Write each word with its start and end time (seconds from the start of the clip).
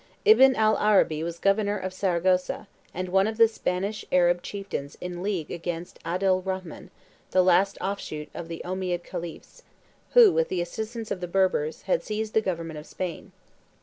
Ibn 0.25 0.55
al 0.55 0.77
Arabi 0.77 1.21
was 1.23 1.37
governor 1.37 1.77
of 1.77 1.93
Saragossa, 1.93 2.67
and 2.91 3.09
one 3.09 3.27
of 3.27 3.37
the 3.37 3.47
Spanish 3.47 4.03
Arab 4.11 4.41
chieftains 4.41 4.97
in 4.99 5.21
league 5.21 5.51
against 5.51 5.99
Abdel 6.03 6.41
Rhaman, 6.41 6.89
the 7.29 7.43
last 7.43 7.77
offshoot 7.81 8.27
of 8.33 8.47
the 8.47 8.63
Ommiad 8.65 9.03
khalifs, 9.03 9.61
who, 10.13 10.33
with 10.33 10.49
the 10.49 10.59
assistance 10.59 11.11
of 11.11 11.21
the 11.21 11.27
Berbers, 11.27 11.83
had 11.83 12.01
seized 12.01 12.33
the 12.33 12.41
government 12.41 12.79
of 12.79 12.87
Spain. 12.87 13.31